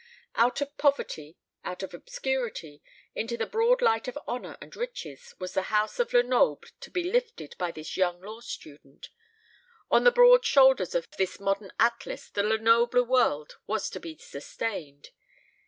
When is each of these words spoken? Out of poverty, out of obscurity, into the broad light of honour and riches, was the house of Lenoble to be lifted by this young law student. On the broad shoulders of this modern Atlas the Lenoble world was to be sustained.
Out 0.33 0.61
of 0.61 0.75
poverty, 0.79 1.37
out 1.63 1.83
of 1.83 1.93
obscurity, 1.93 2.81
into 3.13 3.37
the 3.37 3.45
broad 3.45 3.83
light 3.83 4.07
of 4.07 4.17
honour 4.27 4.57
and 4.59 4.75
riches, 4.75 5.35
was 5.37 5.53
the 5.53 5.69
house 5.69 5.99
of 5.99 6.11
Lenoble 6.11 6.67
to 6.79 6.89
be 6.89 7.03
lifted 7.03 7.53
by 7.59 7.69
this 7.69 7.95
young 7.95 8.19
law 8.19 8.39
student. 8.39 9.09
On 9.91 10.03
the 10.03 10.09
broad 10.09 10.43
shoulders 10.43 10.95
of 10.95 11.07
this 11.17 11.39
modern 11.39 11.71
Atlas 11.79 12.31
the 12.31 12.41
Lenoble 12.41 13.03
world 13.03 13.57
was 13.67 13.91
to 13.91 13.99
be 13.99 14.17
sustained. 14.17 15.09